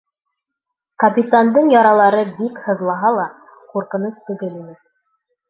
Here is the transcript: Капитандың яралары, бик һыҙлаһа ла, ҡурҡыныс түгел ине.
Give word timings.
Капитандың 1.03 1.69
яралары, 1.73 2.23
бик 2.39 2.57
һыҙлаһа 2.69 3.13
ла, 3.19 3.27
ҡурҡыныс 3.75 4.21
түгел 4.31 4.59
ине. 4.65 4.77